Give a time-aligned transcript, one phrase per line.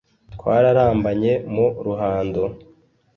[0.33, 2.43] twararambanye mu ruhando,